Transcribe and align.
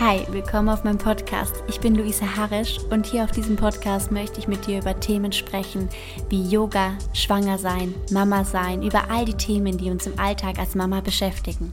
Hi, 0.00 0.26
willkommen 0.30 0.70
auf 0.70 0.84
meinem 0.84 0.96
Podcast. 0.96 1.62
Ich 1.68 1.78
bin 1.78 1.94
Luisa 1.94 2.24
Harisch 2.36 2.78
und 2.90 3.04
hier 3.04 3.24
auf 3.24 3.30
diesem 3.30 3.56
Podcast 3.56 4.10
möchte 4.10 4.40
ich 4.40 4.48
mit 4.48 4.66
dir 4.66 4.78
über 4.78 4.98
Themen 4.98 5.32
sprechen 5.32 5.88
wie 6.30 6.42
Yoga, 6.48 6.96
Schwanger 7.12 7.58
sein, 7.58 7.94
Mama 8.10 8.42
sein, 8.42 8.82
über 8.82 9.10
all 9.10 9.26
die 9.26 9.36
Themen, 9.36 9.76
die 9.76 9.90
uns 9.90 10.06
im 10.06 10.18
Alltag 10.18 10.58
als 10.58 10.74
Mama 10.74 11.02
beschäftigen. 11.02 11.72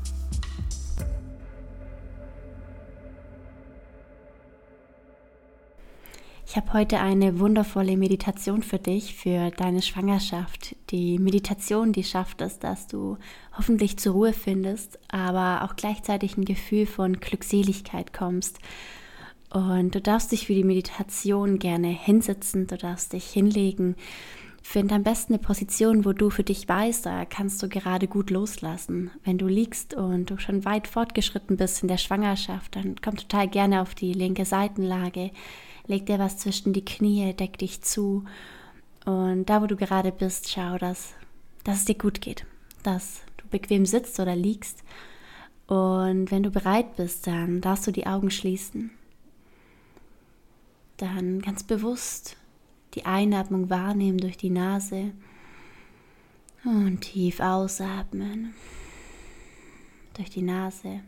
Ich 6.50 6.56
habe 6.56 6.74
heute 6.74 7.00
eine 7.00 7.38
wundervolle 7.38 7.96
Meditation 7.96 8.64
für 8.64 8.80
dich, 8.80 9.14
für 9.14 9.52
deine 9.52 9.84
Schwangerschaft. 9.84 10.76
Die 10.90 11.20
Meditation, 11.20 11.94
die 11.94 12.04
schafft 12.04 12.42
es, 12.42 12.58
dass 12.58 12.88
du 12.88 13.20
hoffentlich 13.56 14.00
zur 14.00 14.14
Ruhe 14.14 14.34
findest, 14.34 14.98
aber 15.10 15.64
auch 15.64 15.76
gleichzeitig 15.76 16.38
ein 16.38 16.46
Gefühl 16.46 16.88
von 16.88 17.20
Glückseligkeit 17.20 18.14
kommst. 18.14 18.58
Und 19.52 19.94
du 19.94 20.02
darfst 20.02 20.32
dich 20.32 20.48
für 20.48 20.56
die 20.56 20.64
Meditation 20.64 21.60
gerne 21.60 21.90
hinsetzen, 21.90 22.66
du 22.66 22.78
darfst 22.78 23.14
dich 23.14 23.26
hinlegen. 23.26 23.96
Find 24.64 24.92
am 24.92 25.04
besten 25.04 25.34
eine 25.34 25.44
Position, 25.44 26.04
wo 26.04 26.14
du 26.14 26.32
für 26.32 26.44
dich 26.44 26.68
weißt, 26.68 27.06
da 27.06 27.26
kannst 27.26 27.62
du 27.62 27.70
gerade 27.70 28.08
gut 28.08 28.32
loslassen. 28.32 29.12
Wenn 29.24 29.38
du 29.38 29.46
liegst 29.46 29.94
und 29.94 30.32
du 30.32 30.40
schon 30.40 30.66
weit 30.66 30.88
fortgeschritten 30.88 31.58
bist 31.58 31.84
in 31.84 31.88
der 31.88 31.98
Schwangerschaft, 31.98 32.76
dann 32.76 32.96
komm 33.04 33.18
total 33.18 33.48
gerne 33.48 33.84
auf 33.84 33.94
die 33.94 34.14
linke 34.14 34.46
Seitenlage 34.46 35.30
leg 35.90 36.06
dir 36.06 36.20
was 36.20 36.38
zwischen 36.38 36.72
die 36.72 36.86
Knie, 36.86 37.34
deck 37.34 37.58
dich 37.58 37.82
zu 37.82 38.24
und 39.06 39.46
da, 39.46 39.62
wo 39.62 39.66
du 39.66 39.76
gerade 39.76 40.12
bist, 40.12 40.50
schau, 40.50 40.78
dass, 40.78 41.14
dass 41.64 41.78
es 41.78 41.86
dir 41.86 41.96
gut 41.96 42.22
geht, 42.22 42.46
dass 42.84 43.22
du 43.38 43.48
bequem 43.48 43.86
sitzt 43.86 44.20
oder 44.20 44.36
liegst 44.36 44.84
und 45.70 46.32
wenn 46.32 46.44
du 46.44 46.50
bereit 46.50 46.96
bist, 46.96 47.28
dann 47.28 47.62
darfst 47.62 47.86
du 47.86 47.92
die 47.92 48.08
Augen 48.08 48.32
schließen. 48.32 48.90
Dann 50.98 51.42
ganz 51.42 51.64
bewusst 51.64 52.38
die 52.96 53.06
Einatmung 53.06 53.70
wahrnehmen 53.70 54.18
durch 54.18 54.36
die 54.36 54.50
Nase 54.50 55.12
und 56.66 57.02
tief 57.02 57.40
ausatmen. 57.40 58.56
Durch 60.16 60.32
die 60.32 60.42
Nase 60.42 61.02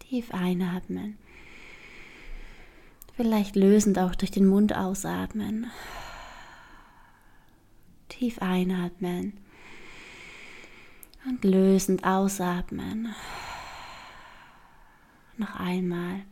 tief 0.00 0.32
einatmen. 0.32 1.16
Vielleicht 3.18 3.56
lösend 3.56 3.98
auch 3.98 4.14
durch 4.14 4.30
den 4.30 4.46
Mund 4.46 4.76
ausatmen. 4.76 5.72
Tief 8.08 8.38
einatmen. 8.38 9.36
Und 11.26 11.42
lösend 11.42 12.04
ausatmen. 12.04 13.12
Noch 15.36 15.56
einmal. 15.56 16.22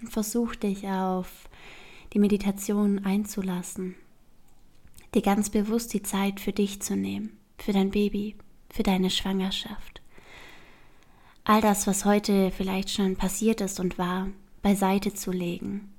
Und 0.00 0.12
versuch 0.12 0.54
dich 0.54 0.86
auf 0.86 1.48
die 2.12 2.20
Meditation 2.20 3.04
einzulassen. 3.04 3.96
Dir 5.14 5.22
ganz 5.22 5.50
bewusst 5.50 5.92
die 5.94 6.04
Zeit 6.04 6.38
für 6.38 6.52
dich 6.52 6.80
zu 6.80 6.94
nehmen, 6.94 7.36
für 7.58 7.72
dein 7.72 7.90
Baby, 7.90 8.36
für 8.76 8.82
deine 8.82 9.08
Schwangerschaft. 9.08 10.02
All 11.44 11.62
das, 11.62 11.86
was 11.86 12.04
heute 12.04 12.50
vielleicht 12.50 12.90
schon 12.90 13.16
passiert 13.16 13.62
ist 13.62 13.80
und 13.80 13.96
war, 13.96 14.28
beiseite 14.60 15.14
zu 15.14 15.32
legen. 15.32 15.94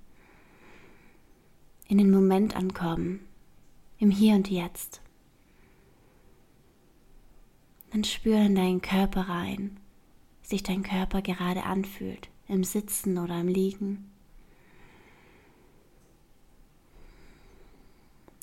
In 1.87 1.97
den 1.97 2.11
Moment 2.11 2.55
ankommen, 2.55 3.21
im 3.97 4.11
Hier 4.11 4.35
und 4.35 4.51
Jetzt. 4.51 5.01
Dann 7.91 8.03
spüre 8.03 8.45
in 8.45 8.53
deinen 8.53 8.81
Körper 8.81 9.21
rein, 9.21 9.79
wie 10.43 10.47
sich 10.47 10.61
dein 10.61 10.83
Körper 10.83 11.23
gerade 11.23 11.63
anfühlt, 11.63 12.29
im 12.47 12.63
Sitzen 12.63 13.17
oder 13.17 13.39
im 13.39 13.47
Liegen. 13.47 14.11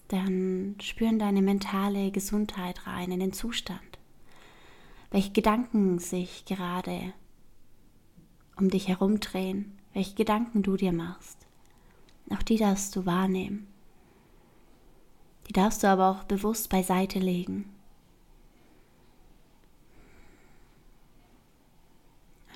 Dann 0.09 0.75
spüren 0.81 1.21
deine 1.21 1.43
mentale 1.43 2.11
Gesundheit 2.11 2.87
rein, 2.89 3.13
in 3.13 3.21
den 3.21 3.33
Zustand 3.33 3.94
welche 5.15 5.31
Gedanken 5.31 6.01
sich 6.01 6.45
gerade 6.45 7.13
um 8.57 8.69
dich 8.69 8.89
herumdrehen, 8.89 9.79
welche 9.93 10.17
Gedanken 10.17 10.65
du 10.65 10.77
dir 10.77 10.91
machst. 10.91 11.47
Auch 12.31 12.43
die 12.43 12.57
darfst 12.57 12.97
du 12.97 13.07
wahrnehmen. 13.07 13.69
Die 15.47 15.53
darfst 15.53 15.85
du 15.85 15.87
aber 15.87 16.11
auch 16.11 16.25
bewusst 16.25 16.69
beiseite 16.69 17.21
legen. 17.21 17.73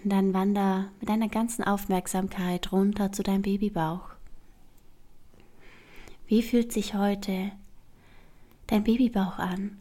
Und 0.02 0.10
dann 0.10 0.34
wander 0.34 0.90
mit 0.98 1.08
deiner 1.08 1.28
ganzen 1.28 1.62
Aufmerksamkeit 1.62 2.72
runter 2.72 3.12
zu 3.12 3.22
deinem 3.22 3.42
Babybauch. 3.42 4.10
Wie 6.26 6.42
fühlt 6.42 6.72
sich 6.72 6.94
heute 6.94 7.52
dein 8.66 8.82
Babybauch 8.82 9.38
an? 9.38 9.78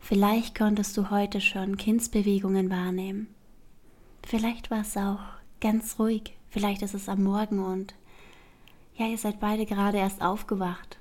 Vielleicht 0.00 0.56
konntest 0.56 0.96
du 0.96 1.10
heute 1.10 1.40
schon 1.40 1.76
Kindsbewegungen 1.76 2.70
wahrnehmen. 2.70 3.28
Vielleicht 4.24 4.70
war 4.70 4.80
es 4.80 4.96
auch 4.96 5.20
ganz 5.60 5.98
ruhig. 5.98 6.34
Vielleicht 6.50 6.82
ist 6.82 6.94
es 6.94 7.08
am 7.08 7.22
Morgen 7.24 7.58
und 7.58 7.94
ja, 8.96 9.06
ihr 9.06 9.18
seid 9.18 9.38
beide 9.38 9.66
gerade 9.66 9.98
erst 9.98 10.22
aufgewacht. 10.22 10.98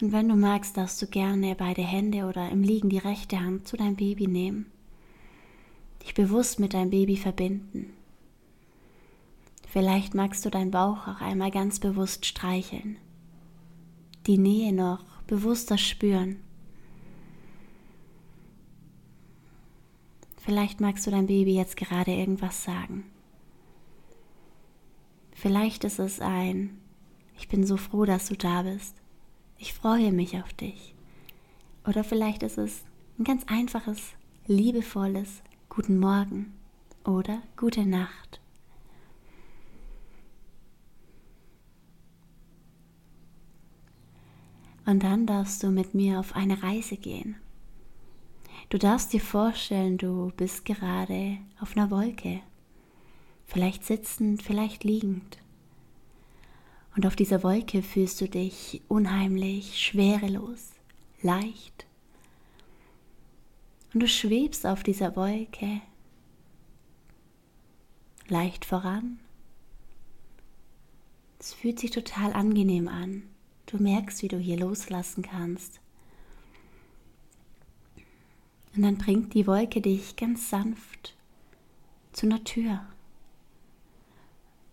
Und 0.00 0.12
wenn 0.12 0.28
du 0.28 0.34
magst, 0.34 0.76
darfst 0.76 1.00
du 1.00 1.06
gerne 1.06 1.54
beide 1.54 1.82
Hände 1.82 2.24
oder 2.24 2.50
im 2.50 2.62
Liegen 2.62 2.88
die 2.88 2.98
rechte 2.98 3.38
Hand 3.38 3.68
zu 3.68 3.76
deinem 3.76 3.94
Baby 3.94 4.26
nehmen. 4.26 4.66
Dich 6.02 6.14
bewusst 6.14 6.58
mit 6.58 6.74
deinem 6.74 6.90
Baby 6.90 7.16
verbinden. 7.16 7.92
Vielleicht 9.68 10.14
magst 10.14 10.44
du 10.44 10.50
deinen 10.50 10.72
Bauch 10.72 11.06
auch 11.06 11.20
einmal 11.20 11.50
ganz 11.50 11.78
bewusst 11.78 12.26
streicheln. 12.26 12.98
Die 14.26 14.38
Nähe 14.38 14.72
noch 14.72 15.04
bewusster 15.26 15.78
spüren. 15.78 16.36
Vielleicht 20.44 20.80
magst 20.80 21.06
du 21.06 21.12
dein 21.12 21.28
Baby 21.28 21.54
jetzt 21.54 21.76
gerade 21.76 22.10
irgendwas 22.10 22.64
sagen. 22.64 23.04
Vielleicht 25.30 25.84
ist 25.84 26.00
es 26.00 26.20
ein, 26.20 26.80
ich 27.38 27.48
bin 27.48 27.64
so 27.64 27.76
froh, 27.76 28.04
dass 28.06 28.26
du 28.26 28.34
da 28.34 28.62
bist. 28.62 28.96
Ich 29.56 29.72
freue 29.72 30.10
mich 30.10 30.36
auf 30.38 30.52
dich. 30.52 30.96
Oder 31.86 32.02
vielleicht 32.02 32.42
ist 32.42 32.58
es 32.58 32.84
ein 33.20 33.24
ganz 33.24 33.44
einfaches, 33.46 34.14
liebevolles 34.48 35.42
Guten 35.68 36.00
Morgen 36.00 36.52
oder 37.04 37.40
Gute 37.56 37.86
Nacht. 37.86 38.40
Und 44.86 45.04
dann 45.04 45.24
darfst 45.24 45.62
du 45.62 45.70
mit 45.70 45.94
mir 45.94 46.18
auf 46.18 46.34
eine 46.34 46.64
Reise 46.64 46.96
gehen. 46.96 47.36
Du 48.72 48.78
darfst 48.78 49.12
dir 49.12 49.20
vorstellen, 49.20 49.98
du 49.98 50.32
bist 50.34 50.64
gerade 50.64 51.36
auf 51.60 51.76
einer 51.76 51.90
Wolke, 51.90 52.40
vielleicht 53.44 53.84
sitzend, 53.84 54.42
vielleicht 54.42 54.82
liegend. 54.82 55.36
Und 56.96 57.04
auf 57.04 57.14
dieser 57.14 57.42
Wolke 57.42 57.82
fühlst 57.82 58.22
du 58.22 58.30
dich 58.30 58.80
unheimlich 58.88 59.78
schwerelos, 59.78 60.70
leicht. 61.20 61.84
Und 63.92 64.00
du 64.00 64.08
schwebst 64.08 64.64
auf 64.64 64.82
dieser 64.82 65.16
Wolke 65.16 65.82
leicht 68.28 68.64
voran. 68.64 69.18
Es 71.38 71.52
fühlt 71.52 71.78
sich 71.78 71.90
total 71.90 72.32
angenehm 72.32 72.88
an. 72.88 73.24
Du 73.66 73.76
merkst, 73.76 74.22
wie 74.22 74.28
du 74.28 74.38
hier 74.38 74.56
loslassen 74.56 75.20
kannst. 75.20 75.81
Und 78.74 78.82
dann 78.82 78.96
bringt 78.96 79.34
die 79.34 79.46
Wolke 79.46 79.80
dich 79.80 80.16
ganz 80.16 80.48
sanft 80.48 81.16
zu 82.12 82.26
einer 82.26 82.42
Tür. 82.44 82.80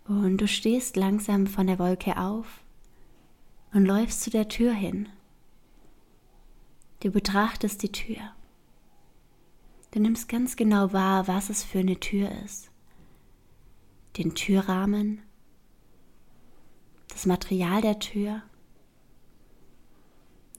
Und 0.05 0.37
du 0.37 0.47
stehst 0.47 0.95
langsam 0.95 1.47
von 1.47 1.67
der 1.67 1.79
Wolke 1.79 2.17
auf 2.17 2.63
und 3.73 3.85
läufst 3.85 4.21
zu 4.21 4.29
der 4.29 4.47
Tür 4.47 4.73
hin. 4.73 5.09
Du 7.01 7.11
betrachtest 7.11 7.83
die 7.83 7.91
Tür. 7.91 8.17
Du 9.91 9.99
nimmst 9.99 10.27
ganz 10.27 10.55
genau 10.55 10.93
wahr, 10.93 11.27
was 11.27 11.49
es 11.49 11.63
für 11.63 11.79
eine 11.79 11.99
Tür 11.99 12.31
ist. 12.43 12.69
Den 14.17 14.35
Türrahmen, 14.35 15.21
das 17.07 17.25
Material 17.25 17.81
der 17.81 17.99
Tür, 17.99 18.41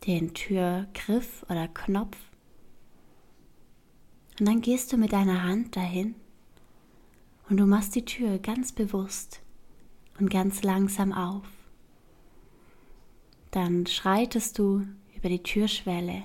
den 0.06 0.32
Türgriff 0.34 1.44
oder 1.48 1.68
Knopf, 1.68 2.16
und 4.40 4.46
dann 4.46 4.62
gehst 4.62 4.90
du 4.90 4.96
mit 4.96 5.12
deiner 5.12 5.42
Hand 5.42 5.76
dahin 5.76 6.14
und 7.50 7.58
du 7.58 7.66
machst 7.66 7.94
die 7.94 8.06
Tür 8.06 8.38
ganz 8.38 8.72
bewusst 8.72 9.42
und 10.18 10.30
ganz 10.30 10.62
langsam 10.62 11.12
auf. 11.12 11.46
Dann 13.50 13.86
schreitest 13.86 14.58
du 14.58 14.86
über 15.14 15.28
die 15.28 15.42
Türschwelle 15.42 16.22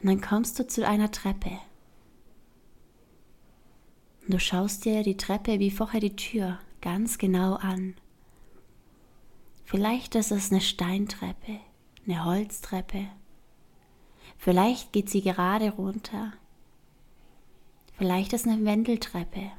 Und 0.00 0.08
dann 0.08 0.20
kommst 0.22 0.58
du 0.58 0.66
zu 0.66 0.88
einer 0.88 1.10
Treppe. 1.10 1.58
Und 4.22 4.32
du 4.32 4.40
schaust 4.40 4.86
dir 4.86 5.02
die 5.02 5.18
Treppe 5.18 5.58
wie 5.58 5.70
vorher 5.70 6.00
die 6.00 6.16
Tür 6.16 6.58
ganz 6.80 7.18
genau 7.18 7.56
an. 7.56 7.94
Vielleicht 9.64 10.14
ist 10.14 10.30
es 10.30 10.50
eine 10.50 10.62
Steintreppe, 10.62 11.60
eine 12.06 12.24
Holztreppe. 12.24 13.06
Vielleicht 14.38 14.92
geht 14.94 15.10
sie 15.10 15.20
gerade 15.20 15.70
runter. 15.72 16.32
Vielleicht 17.96 18.32
ist 18.32 18.46
eine 18.46 18.64
Wendeltreppe. 18.64 19.50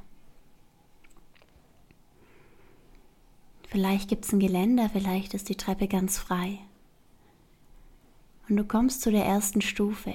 Vielleicht 3.68 4.08
gibt 4.08 4.24
es 4.24 4.32
ein 4.32 4.40
Geländer, 4.40 4.88
vielleicht 4.88 5.34
ist 5.34 5.48
die 5.48 5.56
Treppe 5.56 5.88
ganz 5.88 6.18
frei. 6.18 6.58
Und 8.48 8.56
du 8.56 8.64
kommst 8.64 9.02
zu 9.02 9.10
der 9.10 9.24
ersten 9.24 9.60
Stufe. 9.60 10.14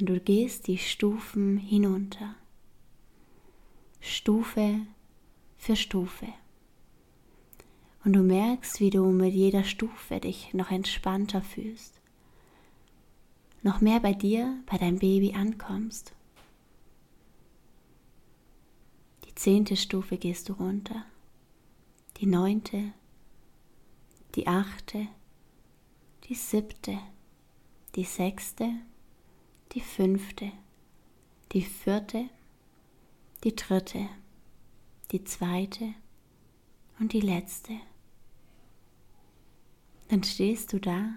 Und 0.00 0.08
du 0.08 0.18
gehst 0.18 0.66
die 0.66 0.78
Stufen 0.78 1.58
hinunter. 1.58 2.34
Stufe 4.00 4.80
für 5.56 5.76
Stufe. 5.76 6.26
Und 8.04 8.14
du 8.14 8.20
merkst, 8.20 8.80
wie 8.80 8.90
du 8.90 9.04
mit 9.06 9.34
jeder 9.34 9.64
Stufe 9.64 10.20
dich 10.20 10.54
noch 10.54 10.70
entspannter 10.70 11.42
fühlst. 11.42 12.00
Noch 13.62 13.80
mehr 13.80 14.00
bei 14.00 14.14
dir, 14.14 14.56
bei 14.66 14.78
deinem 14.78 14.98
Baby 14.98 15.34
ankommst. 15.34 16.14
Die 19.26 19.27
zehnte 19.38 19.76
Stufe 19.76 20.18
gehst 20.18 20.48
du 20.48 20.54
runter. 20.54 21.04
Die 22.16 22.26
neunte. 22.26 22.92
Die 24.34 24.48
achte. 24.48 25.06
Die 26.24 26.34
siebte. 26.34 26.98
Die 27.94 28.02
sechste. 28.02 28.68
Die 29.72 29.80
fünfte. 29.80 30.50
Die 31.52 31.62
vierte. 31.62 32.28
Die 33.44 33.54
dritte. 33.54 34.08
Die 35.12 35.22
zweite. 35.22 35.94
Und 36.98 37.12
die 37.12 37.20
letzte. 37.20 37.74
Dann 40.08 40.24
stehst 40.24 40.72
du 40.72 40.80
da 40.80 41.10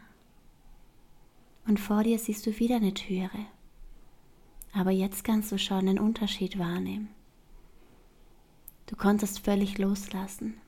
und 1.65 1.79
vor 1.79 2.03
dir 2.03 2.19
siehst 2.19 2.45
du 2.45 2.59
wieder 2.59 2.75
eine 2.75 2.93
Türe. 2.93 3.45
Aber 4.73 4.91
jetzt 4.91 5.23
kannst 5.23 5.51
du 5.51 5.57
schon 5.57 5.87
einen 5.87 5.99
Unterschied 5.99 6.59
wahrnehmen. 6.59 7.09
Du 8.91 8.97
konntest 8.97 9.39
völlig 9.39 9.77
loslassen. 9.77 10.59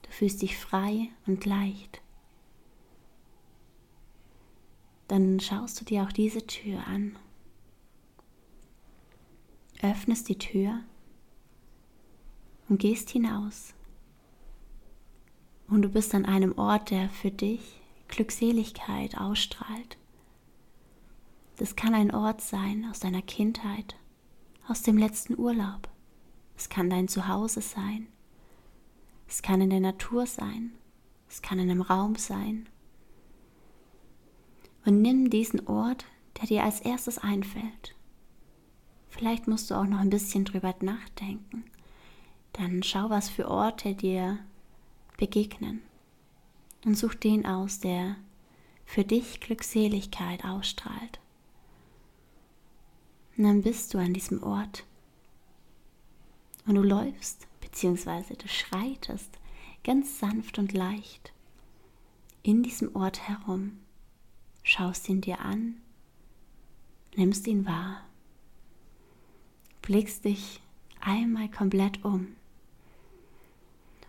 Du 0.00 0.10
fühlst 0.10 0.40
dich 0.40 0.56
frei 0.56 1.10
und 1.26 1.44
leicht. 1.44 2.00
Dann 5.06 5.38
schaust 5.38 5.78
du 5.78 5.84
dir 5.84 6.02
auch 6.02 6.12
diese 6.12 6.46
Tür 6.46 6.86
an. 6.86 7.18
Öffnest 9.82 10.30
die 10.30 10.38
Tür 10.38 10.80
und 12.70 12.80
gehst 12.80 13.10
hinaus 13.10 13.74
und 15.68 15.82
du 15.82 15.90
bist 15.90 16.14
an 16.14 16.24
einem 16.24 16.56
Ort, 16.56 16.90
der 16.90 17.10
für 17.10 17.30
dich 17.30 17.82
Glückseligkeit 18.08 19.18
ausstrahlt. 19.18 19.98
Das 21.56 21.76
kann 21.76 21.94
ein 21.94 22.14
Ort 22.14 22.40
sein 22.40 22.86
aus 22.90 23.00
deiner 23.00 23.22
Kindheit, 23.22 23.96
aus 24.68 24.80
dem 24.80 24.96
letzten 24.96 25.38
Urlaub. 25.38 25.91
Es 26.62 26.68
kann 26.68 26.90
dein 26.90 27.08
Zuhause 27.08 27.60
sein. 27.60 28.06
Es 29.26 29.42
kann 29.42 29.60
in 29.60 29.70
der 29.70 29.80
Natur 29.80 30.26
sein. 30.26 30.70
Es 31.28 31.42
kann 31.42 31.58
in 31.58 31.68
einem 31.68 31.82
Raum 31.82 32.14
sein. 32.14 32.68
Und 34.84 35.02
nimm 35.02 35.28
diesen 35.28 35.66
Ort, 35.66 36.04
der 36.36 36.46
dir 36.46 36.62
als 36.62 36.78
erstes 36.80 37.18
einfällt. 37.18 37.96
Vielleicht 39.08 39.48
musst 39.48 39.72
du 39.72 39.74
auch 39.74 39.86
noch 39.86 39.98
ein 39.98 40.08
bisschen 40.08 40.44
drüber 40.44 40.72
nachdenken. 40.82 41.64
Dann 42.52 42.84
schau, 42.84 43.10
was 43.10 43.28
für 43.28 43.48
Orte 43.48 43.96
dir 43.96 44.38
begegnen. 45.18 45.82
Und 46.84 46.96
such 46.96 47.16
den 47.16 47.44
aus, 47.44 47.80
der 47.80 48.14
für 48.84 49.02
dich 49.02 49.40
Glückseligkeit 49.40 50.44
ausstrahlt. 50.44 51.18
Und 53.36 53.42
dann 53.42 53.62
bist 53.62 53.92
du 53.92 53.98
an 53.98 54.14
diesem 54.14 54.44
Ort. 54.44 54.84
Und 56.66 56.76
du 56.76 56.82
läufst, 56.82 57.46
beziehungsweise 57.60 58.34
du 58.34 58.48
schreitest 58.48 59.38
ganz 59.84 60.18
sanft 60.18 60.58
und 60.58 60.72
leicht 60.72 61.32
in 62.42 62.62
diesem 62.62 62.94
Ort 62.94 63.28
herum, 63.28 63.78
schaust 64.62 65.08
ihn 65.08 65.20
dir 65.20 65.40
an, 65.40 65.80
nimmst 67.16 67.46
ihn 67.46 67.66
wahr, 67.66 68.04
blickst 69.80 70.24
dich 70.24 70.60
einmal 71.00 71.48
komplett 71.50 72.04
um 72.04 72.36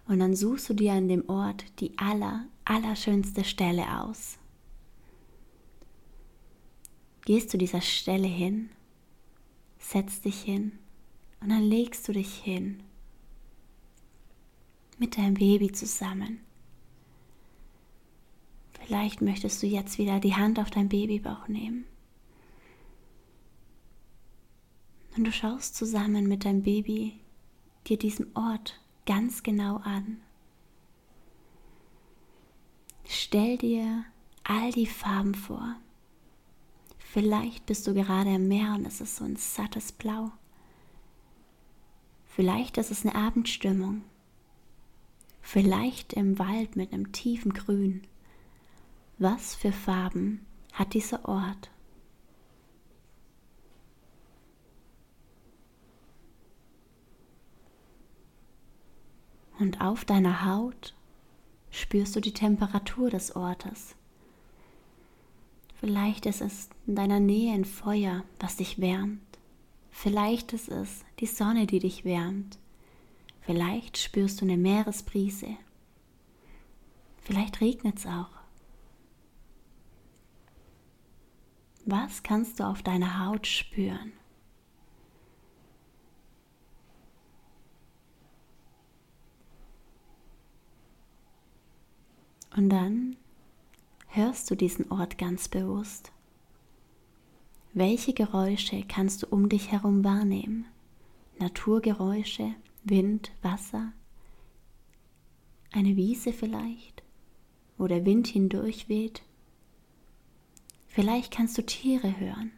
und 0.07 0.19
dann 0.19 0.35
suchst 0.35 0.69
du 0.69 0.73
dir 0.73 0.94
an 0.94 1.07
dem 1.07 1.27
Ort 1.29 1.65
die 1.79 1.97
aller, 1.97 2.45
allerschönste 2.65 3.44
Stelle 3.44 4.01
aus. 4.01 4.38
Gehst 7.25 7.50
zu 7.50 7.57
dieser 7.57 7.81
Stelle 7.81 8.27
hin, 8.27 8.69
setzt 9.79 10.25
dich 10.25 10.41
hin 10.41 10.77
und 11.44 11.50
dann 11.50 11.63
legst 11.63 12.07
du 12.07 12.13
dich 12.13 12.36
hin 12.36 12.81
mit 14.98 15.18
deinem 15.18 15.34
Baby 15.34 15.74
zusammen. 15.74 16.40
Vielleicht 18.80 19.22
möchtest 19.22 19.62
du 19.62 19.68
jetzt 19.68 19.98
wieder 19.98 20.22
die 20.22 20.36
Hand 20.36 20.57
auf 20.57 20.69
dein 20.69 20.88
Babybauch 20.88 21.50
nehmen. 21.50 21.86
Und 25.18 25.25
du 25.25 25.31
schaust 25.31 25.75
zusammen 25.75 26.28
mit 26.28 26.45
deinem 26.45 26.63
Baby 26.63 27.19
dir 27.88 27.98
diesen 27.98 28.36
Ort 28.36 28.80
ganz 29.06 29.44
genau 29.44 29.78
an. 29.78 30.22
Stell 33.06 33.57
dir 33.57 34.06
all 34.46 34.72
die 34.72 34.88
Farben 34.88 35.36
vor. 35.36 35.75
Vielleicht 36.98 37.66
bist 37.66 37.86
du 37.86 37.94
gerade 37.94 38.34
im 38.34 38.48
Meer 38.48 38.75
und 38.75 38.86
es 38.86 39.01
ist 39.01 39.18
so 39.18 39.25
ein 39.25 39.36
sattes 39.36 39.92
Blau. 39.92 40.31
Vielleicht 42.35 42.77
ist 42.77 42.91
es 42.91 43.06
eine 43.06 43.15
Abendstimmung. 43.15 44.01
Vielleicht 45.41 46.13
im 46.13 46.39
Wald 46.39 46.75
mit 46.75 46.93
einem 46.93 47.12
tiefen 47.12 47.53
Grün. 47.53 48.01
Was 49.17 49.55
für 49.55 49.72
Farben 49.72 50.46
hat 50.74 50.93
dieser 50.93 51.27
Ort? 51.27 51.69
und 59.63 59.81
auf 59.81 60.03
deiner 60.05 60.46
Haut 60.46 60.93
spürst 61.72 62.15
du 62.15 62.19
die 62.19 62.34
Temperatur 62.34 63.10
des 63.10 63.36
Ortes. 63.36 63.96
Vielleicht 65.79 66.25
ist 66.25 66.41
es 66.41 66.69
in 66.86 66.96
deiner 66.96 67.19
Nähe 67.19 67.53
ein 67.53 67.65
Feuer, 67.65 68.24
das 68.39 68.58
dich 68.58 68.79
wärmt. 68.79 69.33
Vielleicht 69.95 70.51
ist 70.53 70.69
es 70.69 71.05
die 71.19 71.27
Sonne, 71.27 71.67
die 71.67 71.79
dich 71.79 72.03
wärmt. 72.03 72.57
Vielleicht 73.41 73.97
spürst 73.97 74.41
du 74.41 74.45
eine 74.45 74.57
Meeresbrise. 74.57 75.55
Vielleicht 77.21 77.62
regnet 77.62 78.00
es 78.00 78.05
auch. 78.07 78.31
Was 81.85 82.23
kannst 82.23 82.59
du 82.59 82.65
auf 82.65 82.81
deiner 82.81 83.25
Haut 83.25 83.45
spüren? 83.45 84.12
Und 92.55 92.69
dann 92.69 93.15
hörst 94.07 94.50
du 94.50 94.55
diesen 94.55 94.91
Ort 94.91 95.17
ganz 95.17 95.47
bewusst. 95.47 96.12
Welche 97.75 98.13
Geräusche 98.13 98.84
kannst 98.88 99.24
du 99.24 99.27
um 99.27 99.50
dich 99.50 99.72
herum 99.72 100.03
wahrnehmen? 100.03 100.65
Naturgeräusche, 101.39 102.53
Wind, 102.84 103.32
Wasser, 103.42 103.94
eine 105.72 105.96
Wiese 105.96 106.34
vielleicht, 106.34 107.01
wo 107.80 107.88
der 107.88 108.06
Wind 108.06 108.27
hindurch 108.27 108.89
weht. 108.89 109.24
Vielleicht 110.86 111.34
kannst 111.34 111.58
du 111.58 111.65
Tiere 111.65 112.20
hören. 112.20 112.51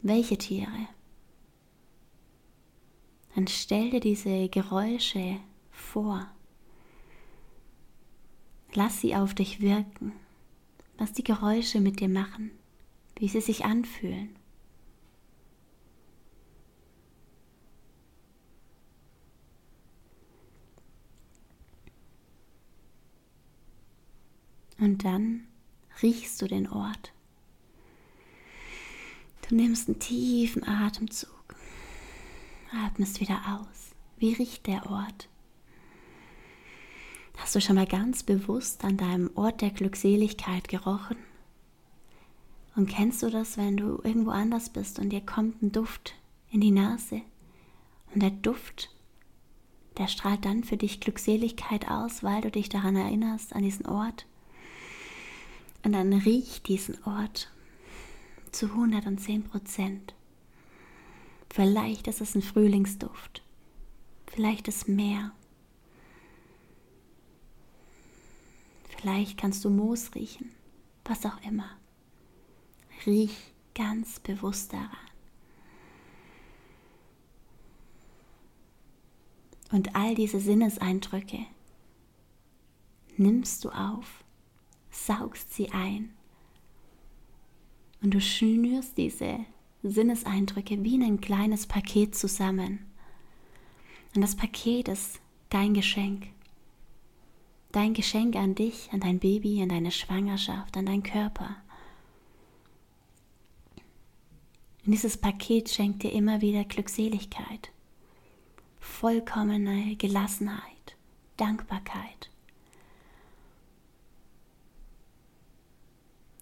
Welche 0.00 0.38
Tiere? 0.38 0.88
Dann 3.34 3.48
stell 3.48 3.90
dir 3.90 4.00
diese 4.00 4.48
Geräusche 4.48 5.40
vor. 5.70 6.26
Lass 8.72 9.02
sie 9.02 9.14
auf 9.14 9.34
dich 9.34 9.60
wirken, 9.60 10.12
was 10.96 11.12
die 11.12 11.24
Geräusche 11.24 11.80
mit 11.80 12.00
dir 12.00 12.08
machen, 12.08 12.50
wie 13.18 13.28
sie 13.28 13.40
sich 13.40 13.64
anfühlen. 13.64 14.36
Und 24.78 25.04
dann 25.04 25.48
riechst 26.02 26.40
du 26.40 26.46
den 26.46 26.68
Ort. 26.68 27.12
Du 29.48 29.56
nimmst 29.56 29.88
einen 29.88 29.98
tiefen 29.98 30.62
Atemzug, 30.62 31.56
atmest 32.72 33.20
wieder 33.20 33.40
aus. 33.60 33.96
Wie 34.18 34.34
riecht 34.34 34.66
der 34.68 34.88
Ort? 34.88 35.28
Hast 37.38 37.56
du 37.56 37.60
schon 37.60 37.76
mal 37.76 37.86
ganz 37.86 38.22
bewusst 38.22 38.84
an 38.84 38.96
deinem 38.96 39.30
Ort 39.34 39.62
der 39.62 39.70
Glückseligkeit 39.70 40.68
gerochen? 40.68 41.16
Und 42.78 42.88
kennst 42.88 43.24
du 43.24 43.28
das, 43.28 43.56
wenn 43.56 43.76
du 43.76 44.00
irgendwo 44.04 44.30
anders 44.30 44.70
bist 44.70 45.00
und 45.00 45.10
dir 45.10 45.20
kommt 45.20 45.60
ein 45.60 45.72
Duft 45.72 46.14
in 46.52 46.60
die 46.60 46.70
Nase? 46.70 47.22
Und 48.14 48.22
der 48.22 48.30
Duft, 48.30 48.94
der 49.96 50.06
strahlt 50.06 50.44
dann 50.44 50.62
für 50.62 50.76
dich 50.76 51.00
Glückseligkeit 51.00 51.90
aus, 51.90 52.22
weil 52.22 52.40
du 52.40 52.52
dich 52.52 52.68
daran 52.68 52.94
erinnerst, 52.94 53.52
an 53.52 53.64
diesen 53.64 53.84
Ort. 53.86 54.26
Und 55.82 55.90
dann 55.90 56.12
riech 56.12 56.62
diesen 56.62 57.02
Ort 57.02 57.50
zu 58.52 58.66
110 58.66 59.42
Prozent. 59.42 60.14
Vielleicht 61.50 62.06
ist 62.06 62.20
es 62.20 62.36
ein 62.36 62.42
Frühlingsduft. 62.42 63.42
Vielleicht 64.28 64.68
ist 64.68 64.86
Meer. 64.86 65.32
Vielleicht 69.00 69.36
kannst 69.36 69.64
du 69.64 69.70
Moos 69.70 70.14
riechen. 70.14 70.52
Was 71.04 71.26
auch 71.26 71.42
immer. 71.42 71.77
Riech 73.06 73.52
ganz 73.74 74.20
bewusst 74.20 74.72
daran. 74.72 74.90
Und 79.70 79.94
all 79.94 80.14
diese 80.14 80.40
Sinneseindrücke 80.40 81.46
nimmst 83.16 83.64
du 83.64 83.70
auf, 83.70 84.24
saugst 84.90 85.52
sie 85.52 85.70
ein 85.72 86.14
und 88.00 88.14
du 88.14 88.20
schnürst 88.20 88.96
diese 88.96 89.40
Sinneseindrücke 89.82 90.82
wie 90.84 91.02
ein 91.02 91.20
kleines 91.20 91.66
Paket 91.66 92.14
zusammen. 92.14 92.80
Und 94.14 94.22
das 94.22 94.36
Paket 94.36 94.88
ist 94.88 95.20
dein 95.50 95.74
Geschenk. 95.74 96.28
Dein 97.72 97.94
Geschenk 97.94 98.36
an 98.36 98.54
dich, 98.54 98.88
an 98.92 99.00
dein 99.00 99.18
Baby, 99.18 99.60
an 99.62 99.68
deine 99.68 99.90
Schwangerschaft, 99.90 100.76
an 100.76 100.86
deinen 100.86 101.02
Körper. 101.02 101.56
Und 104.88 104.92
dieses 104.92 105.18
Paket 105.18 105.68
schenkt 105.68 106.02
dir 106.02 106.12
immer 106.12 106.40
wieder 106.40 106.64
Glückseligkeit, 106.64 107.70
vollkommene 108.80 109.96
Gelassenheit, 109.96 110.96
Dankbarkeit. 111.36 112.30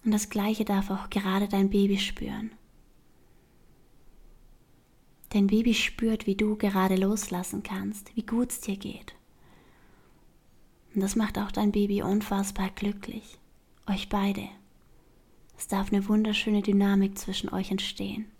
Und 0.05 0.11
das 0.11 0.29
Gleiche 0.29 0.63
darf 0.63 0.89
auch 0.91 1.09
gerade 1.09 1.49
dein 1.49 1.69
Baby 1.69 1.97
spüren. 1.97 2.53
Dein 5.31 5.47
Baby 5.47 5.73
spürt, 5.73 6.25
wie 6.25 6.35
du 6.35 6.55
gerade 6.55 6.95
loslassen 6.95 7.63
kannst, 7.63 8.15
wie 8.15 8.25
gut 8.25 8.51
es 8.51 8.61
dir 8.61 8.77
geht. 8.77 9.13
Und 10.95 11.01
das 11.01 11.17
macht 11.17 11.37
auch 11.37 11.51
dein 11.51 11.73
Baby 11.73 12.01
unfassbar 12.01 12.69
glücklich. 12.69 13.39
Euch 13.87 14.07
beide. 14.07 14.47
Es 15.57 15.67
darf 15.67 15.91
eine 15.91 16.07
wunderschöne 16.07 16.61
Dynamik 16.61 17.17
zwischen 17.17 17.49
euch 17.49 17.71
entstehen. 17.71 18.31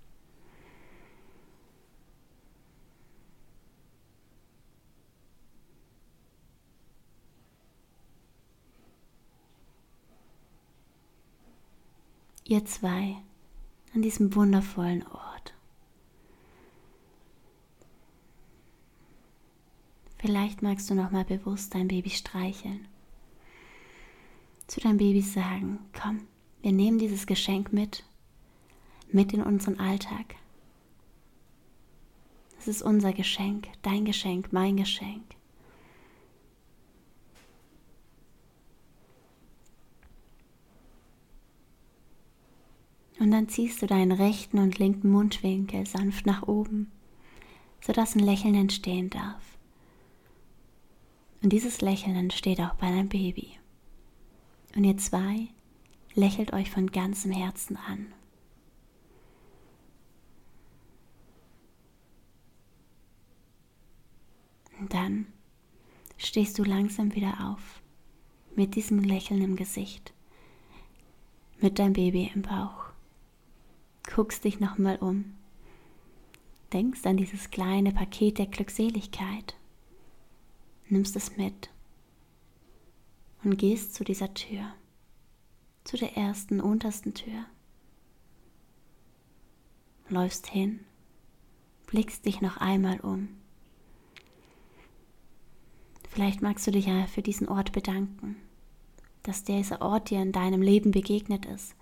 Ihr 12.50 12.64
zwei 12.64 13.18
an 13.94 14.02
diesem 14.02 14.34
wundervollen 14.34 15.06
Ort. 15.06 15.54
Vielleicht 20.18 20.62
magst 20.62 20.90
du 20.90 20.96
noch 20.96 21.12
mal 21.12 21.26
bewusst 21.26 21.76
dein 21.76 21.90
Baby 21.90 22.10
streicheln. 22.10 22.88
Zu 24.66 24.80
deinem 24.80 24.96
Baby 24.96 25.20
sagen, 25.20 25.80
komm, 25.92 26.22
wir 26.62 26.72
nehmen 26.72 27.00
dieses 27.00 27.28
Geschenk 27.28 27.74
mit, 27.74 28.06
mit 29.12 29.34
in 29.34 29.44
unseren 29.44 29.78
Alltag. 29.82 30.36
Es 32.60 32.70
ist 32.70 32.82
unser 32.82 33.12
Geschenk, 33.12 33.68
dein 33.82 34.06
Geschenk, 34.06 34.54
mein 34.54 34.78
Geschenk. 34.78 35.37
Und 43.28 43.32
dann 43.32 43.50
ziehst 43.50 43.82
du 43.82 43.88
deinen 43.88 44.14
rechten 44.14 44.58
und 44.58 44.80
linken 44.80 45.12
Mundwinkel 45.12 45.86
sanft 45.86 46.26
nach 46.26 46.44
oben, 46.44 46.90
sodass 47.82 48.16
ein 48.16 48.24
Lächeln 48.24 48.56
entstehen 48.56 49.10
darf. 49.10 49.44
Und 51.44 51.52
dieses 51.52 51.82
Lächeln 51.82 52.16
entsteht 52.16 52.62
auch 52.62 52.76
bei 52.76 52.90
deinem 52.90 53.10
Baby. 53.10 53.50
Und 54.78 54.86
ihr 54.86 54.96
zwei 54.96 55.50
lächelt 56.14 56.54
euch 56.54 56.72
von 56.72 56.90
ganzem 56.90 57.34
Herzen 57.34 57.76
an. 57.76 58.14
Und 64.80 64.94
dann 64.94 65.28
stehst 66.16 66.58
du 66.58 66.64
langsam 66.64 67.14
wieder 67.14 67.52
auf, 67.52 67.82
mit 68.56 68.76
diesem 68.76 69.00
Lächeln 69.00 69.42
im 69.42 69.58
Gesicht, 69.58 70.14
mit 71.60 71.78
deinem 71.78 71.92
Baby 71.92 72.32
im 72.34 72.44
Bauch. 72.44 72.87
Guckst 74.08 74.44
dich 74.44 74.60
nochmal 74.60 74.98
um, 74.98 75.36
denkst 76.74 77.06
an 77.06 77.18
dieses 77.18 77.52
kleine 77.52 77.92
Paket 77.92 78.40
der 78.40 78.48
Glückseligkeit 78.48 79.56
nimmst 80.90 81.16
es 81.16 81.38
mit 81.38 81.70
und 83.44 83.58
gehst 83.58 83.94
zu 83.94 84.04
dieser 84.04 84.34
Tür, 84.34 84.74
zu 85.84 85.98
der 85.98 86.18
ersten, 86.18 86.60
untersten 86.60 87.14
Tür. 87.14 87.46
Läufst 90.10 90.48
hin, 90.48 90.80
blickst 91.88 92.26
dich 92.26 92.42
noch 92.42 92.58
einmal 92.58 93.00
um. 93.02 93.30
Vielleicht 96.10 96.42
magst 96.42 96.66
du 96.66 96.72
dich 96.72 96.88
ja 96.88 97.06
für 97.08 97.22
diesen 97.22 97.48
Ort 97.48 97.74
bedanken, 97.74 98.38
dass 99.24 99.44
dieser 99.44 99.82
Ort 99.82 100.10
dir 100.10 100.22
in 100.22 100.32
deinem 100.32 100.62
Leben 100.62 100.92
begegnet 100.92 101.46
ist. 101.46 101.76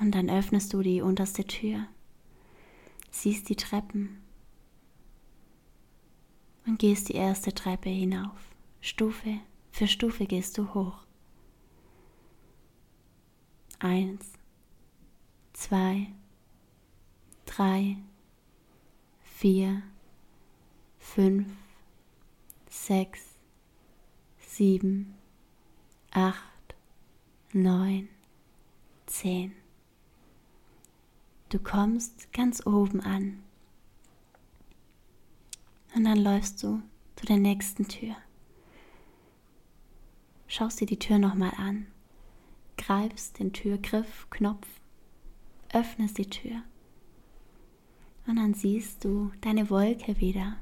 Und 0.00 0.14
dann 0.14 0.28
öffnest 0.28 0.72
du 0.72 0.82
die 0.82 1.00
unterste 1.00 1.44
Tür, 1.44 1.86
siehst 3.10 3.48
die 3.48 3.56
Treppen 3.56 4.20
und 6.66 6.78
gehst 6.78 7.08
die 7.08 7.14
erste 7.14 7.54
Treppe 7.54 7.90
hinauf. 7.90 8.50
Stufe 8.80 9.38
für 9.70 9.88
Stufe 9.88 10.26
gehst 10.26 10.58
du 10.58 10.72
hoch. 10.74 10.98
Eins, 13.78 14.32
zwei, 15.52 16.12
drei, 17.44 17.96
vier, 19.22 19.82
fünf, 20.98 21.48
sechs, 22.68 23.34
sieben, 24.38 25.14
acht, 26.12 26.74
neun, 27.52 28.08
zehn. 29.06 29.52
Du 31.54 31.60
kommst 31.60 32.32
ganz 32.32 32.66
oben 32.66 33.00
an. 33.00 33.40
Und 35.94 36.02
dann 36.02 36.18
läufst 36.18 36.60
du 36.64 36.82
zu 37.14 37.26
der 37.26 37.36
nächsten 37.36 37.86
Tür. 37.86 38.16
Schaust 40.48 40.80
dir 40.80 40.86
die 40.86 40.98
Tür 40.98 41.18
nochmal 41.18 41.52
an, 41.56 41.86
greifst 42.76 43.38
den 43.38 43.52
Türgriff, 43.52 44.26
Knopf, 44.30 44.66
öffnest 45.72 46.18
die 46.18 46.28
Tür. 46.28 46.60
Und 48.26 48.34
dann 48.34 48.54
siehst 48.54 49.04
du 49.04 49.30
deine 49.40 49.70
Wolke 49.70 50.18
wieder. 50.18 50.56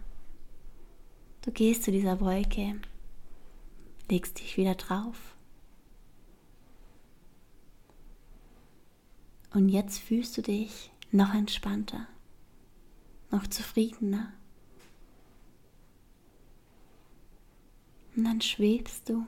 Du 1.41 1.53
gehst 1.53 1.85
zu 1.85 1.91
dieser 1.91 2.21
Wolke, 2.21 2.79
legst 4.11 4.41
dich 4.41 4.59
wieder 4.59 4.75
drauf. 4.75 5.32
Und 9.55 9.69
jetzt 9.69 9.99
fühlst 9.99 10.37
du 10.37 10.43
dich 10.43 10.91
noch 11.11 11.35
entspannter, 11.35 12.07
noch 13.31 13.47
zufriedener. 13.47 14.33
Und 18.17 18.25
dann 18.25 18.41
schwebst 18.41 19.09
du 19.09 19.27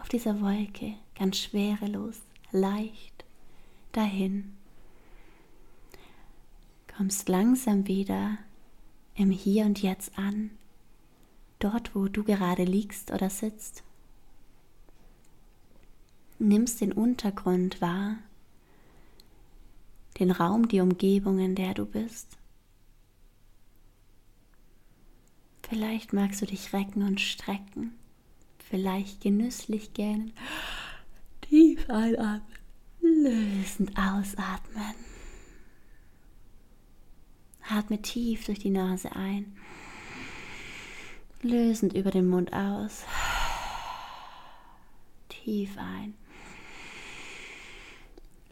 auf 0.00 0.08
dieser 0.08 0.40
Wolke 0.40 0.94
ganz 1.16 1.38
schwerelos, 1.38 2.20
leicht 2.50 3.24
dahin. 3.92 4.56
Kommst 6.96 7.28
langsam 7.28 7.86
wieder 7.86 8.38
im 9.14 9.30
Hier 9.30 9.64
und 9.64 9.82
Jetzt 9.82 10.18
an, 10.18 10.50
dort 11.58 11.94
wo 11.94 12.08
du 12.08 12.24
gerade 12.24 12.64
liegst 12.64 13.12
oder 13.12 13.30
sitzt. 13.30 13.82
nimmst 16.38 16.80
den 16.80 16.92
Untergrund 16.92 17.80
wahr, 17.80 18.18
den 20.18 20.30
Raum, 20.30 20.68
die 20.68 20.80
Umgebung, 20.80 21.38
in 21.38 21.54
der 21.54 21.74
du 21.74 21.86
bist. 21.86 22.36
Vielleicht 25.68 26.12
magst 26.12 26.42
du 26.42 26.46
dich 26.46 26.72
recken 26.72 27.02
und 27.02 27.20
strecken, 27.20 27.94
vielleicht 28.70 29.22
genüsslich 29.22 29.94
gähnen, 29.94 30.32
tief 31.40 31.88
einatmen, 31.88 32.58
lösend 33.00 33.90
ausatmen. 33.98 34.94
Atme 37.66 38.00
tief 38.02 38.44
durch 38.44 38.58
die 38.58 38.70
Nase 38.70 39.16
ein, 39.16 39.56
lösend 41.42 41.94
über 41.94 42.10
den 42.10 42.28
Mund 42.28 42.52
aus. 42.52 43.04
Tief 45.30 45.76
ein, 45.78 46.14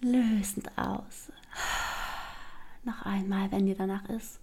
lösend 0.00 0.76
aus. 0.78 1.30
Noch 2.84 3.02
einmal, 3.02 3.50
wenn 3.52 3.66
dir 3.66 3.76
danach 3.76 4.08
ist. 4.08 4.40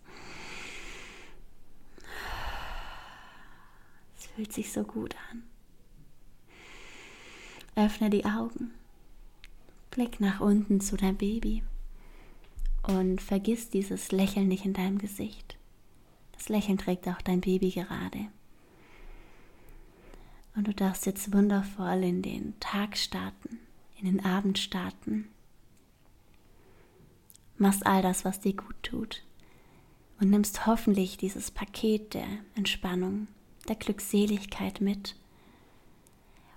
Es 4.17 4.27
fühlt 4.27 4.53
sich 4.53 4.71
so 4.71 4.83
gut 4.83 5.15
an. 5.31 5.43
Öffne 7.75 8.09
die 8.09 8.25
Augen. 8.25 8.71
Blick 9.91 10.19
nach 10.19 10.39
unten 10.39 10.79
zu 10.79 10.95
deinem 10.95 11.17
Baby. 11.17 11.63
Und 12.83 13.21
vergiss 13.21 13.69
dieses 13.69 14.11
Lächeln 14.11 14.47
nicht 14.47 14.65
in 14.65 14.73
deinem 14.73 14.97
Gesicht. 14.97 15.57
Das 16.33 16.47
Lächeln 16.47 16.77
trägt 16.77 17.07
auch 17.07 17.21
dein 17.21 17.41
Baby 17.41 17.71
gerade. 17.71 18.27
Und 20.55 20.67
du 20.67 20.73
darfst 20.73 21.05
jetzt 21.05 21.33
wundervoll 21.33 22.03
in 22.03 22.21
den 22.21 22.57
Tag 22.59 22.97
starten, 22.97 23.59
in 23.97 24.05
den 24.05 24.25
Abend 24.25 24.57
starten. 24.57 25.27
Machst 27.59 27.85
all 27.85 28.01
das, 28.01 28.25
was 28.25 28.39
dir 28.39 28.53
gut 28.53 28.75
tut. 28.81 29.21
Und 30.19 30.29
nimmst 30.29 30.65
hoffentlich 30.65 31.17
dieses 31.17 31.51
Paket 31.51 32.13
der 32.13 32.27
Entspannung, 32.55 33.27
der 33.67 33.75
Glückseligkeit 33.75 34.81
mit. 34.81 35.15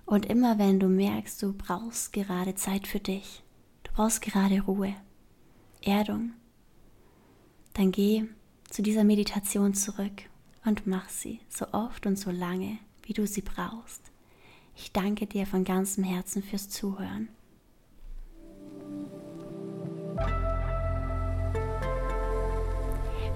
Und 0.05 0.25
immer 0.25 0.57
wenn 0.57 0.79
du 0.79 0.87
merkst, 0.87 1.41
du 1.43 1.53
brauchst 1.53 2.13
gerade 2.13 2.55
Zeit 2.55 2.87
für 2.87 2.99
dich, 2.99 3.43
du 3.83 3.91
brauchst 3.93 4.21
gerade 4.21 4.61
Ruhe, 4.61 4.95
Erdung, 5.81 6.33
dann 7.73 7.91
geh 7.91 8.23
zu 8.69 8.81
dieser 8.81 9.03
Meditation 9.03 9.73
zurück 9.73 10.23
und 10.65 10.87
mach 10.87 11.09
sie 11.09 11.39
so 11.49 11.67
oft 11.73 12.05
und 12.05 12.17
so 12.17 12.31
lange, 12.31 12.79
wie 13.03 13.13
du 13.13 13.27
sie 13.27 13.41
brauchst. 13.41 14.11
Ich 14.75 14.91
danke 14.91 15.27
dir 15.27 15.45
von 15.45 15.63
ganzem 15.63 16.03
Herzen 16.03 16.43
fürs 16.43 16.69
Zuhören. 16.69 17.29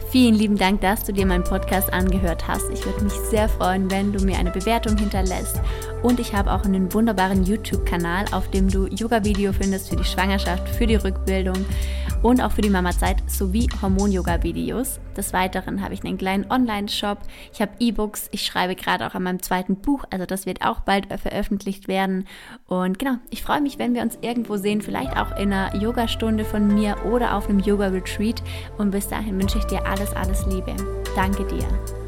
Vielen 0.10 0.36
lieben 0.36 0.58
Dank, 0.58 0.80
dass 0.80 1.04
du 1.04 1.12
dir 1.12 1.26
meinen 1.26 1.44
Podcast 1.44 1.92
angehört 1.92 2.48
hast. 2.48 2.70
Ich 2.72 2.86
würde 2.86 3.04
mich 3.04 3.14
sehr 3.14 3.50
freuen, 3.50 3.92
wenn 3.92 4.14
du 4.14 4.24
mir 4.24 4.38
eine 4.38 4.52
Bewertung 4.52 4.96
hinterlässt. 4.96 5.60
Und 6.02 6.22
ich 6.22 6.34
habe 6.34 6.52
auch 6.54 6.64
einen 6.64 6.94
wunderbaren 6.94 7.44
YouTube-Kanal, 7.44 8.26
auf 8.32 8.50
dem 8.50 8.70
du 8.70 8.88
Yoga-Video 8.88 9.52
findest 9.52 9.90
für 9.90 9.98
die 9.98 10.06
Schwangerschaft, 10.06 10.70
für 10.70 10.88
die 10.88 10.96
Rückbildung 10.96 11.66
und 12.24 12.42
auch 12.42 12.52
für 12.52 12.62
die 12.62 12.70
Mama-Zeit 12.70 13.30
sowie 13.30 13.70
Hormon-Yoga-Videos. 13.82 15.00
Des 15.16 15.34
Weiteren 15.34 15.82
habe 15.84 15.94
ich 15.94 16.04
einen 16.04 16.18
kleinen 16.18 16.50
Online-Shop. 16.52 17.20
Ich 17.54 17.62
habe 17.62 17.72
E-Books. 17.80 18.30
Ich 18.32 18.46
schreibe 18.46 18.76
gerade 18.76 19.08
auch 19.08 19.16
an 19.16 19.24
meinem 19.24 19.42
zweiten 19.42 19.78
Buch. 19.78 20.04
Also 20.12 20.26
das 20.26 20.46
wird 20.46 20.64
auch 20.64 20.82
bald 20.82 21.08
veröffentlicht 21.20 21.88
werden. 21.88 22.28
Und 22.68 23.00
genau, 23.00 23.18
ich 23.30 23.44
freue 23.44 23.62
mich, 23.62 23.80
wenn 23.80 23.94
wir 23.94 24.02
uns 24.02 24.18
irgendwo 24.22 24.58
sehen. 24.58 24.82
Vielleicht 24.82 25.18
auch 25.18 25.38
in 25.38 25.54
einer 25.54 25.76
Yogastunde 25.76 26.46
von 26.46 26.68
mir 26.68 26.96
oder 27.06 27.36
auf 27.36 27.50
einem 27.50 27.60
Yoga-Retreat. 27.60 28.42
Und 28.78 28.92
bis 28.92 29.08
dahin 29.08 29.40
wünsche 29.40 29.58
ich 29.58 29.66
dir 29.66 29.86
alles, 29.86 30.14
alles 30.14 30.46
Liebe. 30.46 30.76
Danke 31.16 31.46
dir. 31.46 32.07